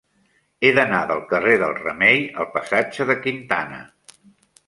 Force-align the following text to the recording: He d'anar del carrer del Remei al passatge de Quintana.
He 0.61 0.69
d'anar 0.77 1.01
del 1.11 1.19
carrer 1.33 1.51
del 1.65 1.75
Remei 1.81 2.25
al 2.43 2.49
passatge 2.55 3.09
de 3.13 3.19
Quintana. 3.27 3.83